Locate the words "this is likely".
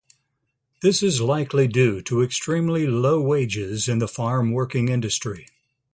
0.81-1.67